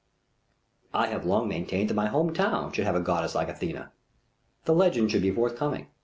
I 0.95 1.09
have 1.09 1.27
long 1.27 1.47
maintained 1.47 1.91
that 1.91 1.93
my 1.93 2.07
home 2.07 2.33
town 2.33 2.71
should 2.71 2.85
have 2.85 2.95
a 2.95 2.99
goddess 3.01 3.35
like 3.35 3.49
Athena. 3.49 3.91
The 4.65 4.73
legend 4.73 5.11
should 5.11 5.21
be 5.21 5.29
forthcoming. 5.29 5.89